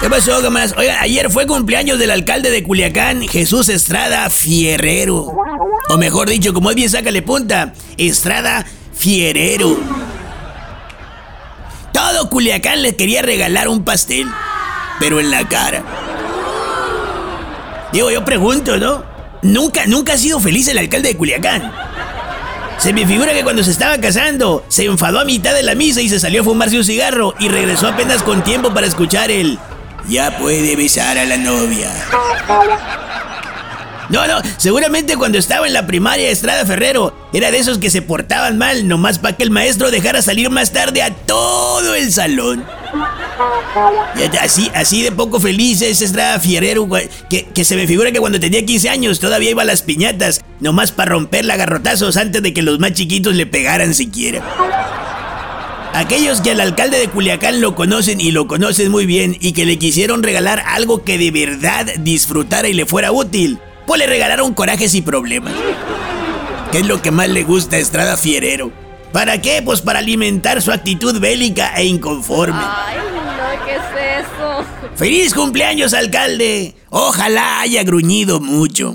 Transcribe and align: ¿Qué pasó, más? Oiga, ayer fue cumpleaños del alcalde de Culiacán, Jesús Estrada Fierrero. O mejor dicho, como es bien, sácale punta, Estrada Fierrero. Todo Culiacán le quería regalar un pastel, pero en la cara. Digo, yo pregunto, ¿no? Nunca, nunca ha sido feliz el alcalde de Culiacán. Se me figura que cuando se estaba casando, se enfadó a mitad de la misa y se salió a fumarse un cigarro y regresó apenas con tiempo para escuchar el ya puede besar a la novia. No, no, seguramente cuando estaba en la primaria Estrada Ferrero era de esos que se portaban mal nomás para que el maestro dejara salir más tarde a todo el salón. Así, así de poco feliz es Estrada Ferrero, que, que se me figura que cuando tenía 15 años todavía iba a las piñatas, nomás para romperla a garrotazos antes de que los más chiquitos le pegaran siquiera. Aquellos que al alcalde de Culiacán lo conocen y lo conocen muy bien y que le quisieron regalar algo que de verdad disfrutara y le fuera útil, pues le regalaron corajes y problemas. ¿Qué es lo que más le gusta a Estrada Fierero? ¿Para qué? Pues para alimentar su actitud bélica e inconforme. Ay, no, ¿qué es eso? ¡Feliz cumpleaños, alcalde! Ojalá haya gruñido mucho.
¿Qué 0.00 0.08
pasó, 0.08 0.48
más? 0.52 0.74
Oiga, 0.76 1.00
ayer 1.00 1.28
fue 1.28 1.48
cumpleaños 1.48 1.98
del 1.98 2.12
alcalde 2.12 2.52
de 2.52 2.62
Culiacán, 2.62 3.26
Jesús 3.26 3.68
Estrada 3.68 4.30
Fierrero. 4.30 5.32
O 5.88 5.96
mejor 5.96 6.28
dicho, 6.28 6.54
como 6.54 6.70
es 6.70 6.76
bien, 6.76 6.88
sácale 6.88 7.20
punta, 7.20 7.72
Estrada 7.96 8.64
Fierrero. 8.94 9.76
Todo 11.92 12.30
Culiacán 12.30 12.82
le 12.82 12.94
quería 12.94 13.22
regalar 13.22 13.66
un 13.66 13.82
pastel, 13.82 14.28
pero 15.00 15.18
en 15.18 15.32
la 15.32 15.48
cara. 15.48 15.82
Digo, 17.92 18.12
yo 18.12 18.24
pregunto, 18.24 18.76
¿no? 18.76 19.04
Nunca, 19.42 19.86
nunca 19.86 20.12
ha 20.12 20.18
sido 20.18 20.38
feliz 20.38 20.68
el 20.68 20.78
alcalde 20.78 21.08
de 21.08 21.16
Culiacán. 21.16 21.72
Se 22.78 22.92
me 22.92 23.04
figura 23.04 23.32
que 23.32 23.42
cuando 23.42 23.64
se 23.64 23.72
estaba 23.72 23.98
casando, 23.98 24.64
se 24.68 24.84
enfadó 24.84 25.18
a 25.18 25.24
mitad 25.24 25.54
de 25.54 25.64
la 25.64 25.74
misa 25.74 26.00
y 26.00 26.08
se 26.08 26.20
salió 26.20 26.42
a 26.42 26.44
fumarse 26.44 26.78
un 26.78 26.84
cigarro 26.84 27.34
y 27.40 27.48
regresó 27.48 27.88
apenas 27.88 28.22
con 28.22 28.44
tiempo 28.44 28.72
para 28.72 28.86
escuchar 28.86 29.32
el 29.32 29.58
ya 30.08 30.38
puede 30.38 30.76
besar 30.76 31.18
a 31.18 31.24
la 31.24 31.36
novia. 31.36 31.90
No, 34.08 34.26
no, 34.26 34.40
seguramente 34.56 35.16
cuando 35.16 35.36
estaba 35.36 35.66
en 35.66 35.74
la 35.74 35.86
primaria 35.86 36.30
Estrada 36.30 36.64
Ferrero 36.64 37.14
era 37.32 37.50
de 37.50 37.58
esos 37.58 37.76
que 37.76 37.90
se 37.90 38.00
portaban 38.00 38.56
mal 38.56 38.88
nomás 38.88 39.18
para 39.18 39.36
que 39.36 39.42
el 39.42 39.50
maestro 39.50 39.90
dejara 39.90 40.22
salir 40.22 40.48
más 40.48 40.72
tarde 40.72 41.02
a 41.02 41.14
todo 41.14 41.94
el 41.94 42.10
salón. 42.10 42.64
Así, 44.40 44.70
así 44.74 45.02
de 45.02 45.12
poco 45.12 45.40
feliz 45.40 45.82
es 45.82 46.00
Estrada 46.00 46.40
Ferrero, 46.40 46.88
que, 47.28 47.44
que 47.44 47.64
se 47.64 47.76
me 47.76 47.86
figura 47.86 48.10
que 48.10 48.18
cuando 48.18 48.40
tenía 48.40 48.64
15 48.64 48.88
años 48.88 49.20
todavía 49.20 49.50
iba 49.50 49.62
a 49.62 49.66
las 49.66 49.82
piñatas, 49.82 50.40
nomás 50.60 50.90
para 50.90 51.10
romperla 51.10 51.54
a 51.54 51.58
garrotazos 51.58 52.16
antes 52.16 52.42
de 52.42 52.54
que 52.54 52.62
los 52.62 52.78
más 52.78 52.94
chiquitos 52.94 53.34
le 53.34 53.44
pegaran 53.44 53.94
siquiera. 53.94 54.42
Aquellos 55.98 56.40
que 56.40 56.52
al 56.52 56.60
alcalde 56.60 56.96
de 56.96 57.08
Culiacán 57.08 57.60
lo 57.60 57.74
conocen 57.74 58.20
y 58.20 58.30
lo 58.30 58.46
conocen 58.46 58.88
muy 58.88 59.04
bien 59.04 59.36
y 59.40 59.50
que 59.50 59.66
le 59.66 59.80
quisieron 59.80 60.22
regalar 60.22 60.62
algo 60.64 61.02
que 61.02 61.18
de 61.18 61.32
verdad 61.32 61.86
disfrutara 61.98 62.68
y 62.68 62.72
le 62.72 62.86
fuera 62.86 63.10
útil, 63.10 63.58
pues 63.84 63.98
le 63.98 64.06
regalaron 64.06 64.54
corajes 64.54 64.94
y 64.94 65.02
problemas. 65.02 65.54
¿Qué 66.70 66.78
es 66.78 66.86
lo 66.86 67.02
que 67.02 67.10
más 67.10 67.28
le 67.28 67.42
gusta 67.42 67.74
a 67.74 67.78
Estrada 67.80 68.16
Fierero? 68.16 68.70
¿Para 69.10 69.40
qué? 69.42 69.60
Pues 69.60 69.80
para 69.80 69.98
alimentar 69.98 70.62
su 70.62 70.70
actitud 70.70 71.18
bélica 71.18 71.74
e 71.74 71.86
inconforme. 71.86 72.60
Ay, 72.62 72.98
no, 72.98 73.66
¿qué 73.66 73.74
es 73.74 74.24
eso? 74.24 74.64
¡Feliz 74.94 75.34
cumpleaños, 75.34 75.94
alcalde! 75.94 76.76
Ojalá 76.90 77.60
haya 77.62 77.82
gruñido 77.82 78.38
mucho. 78.38 78.94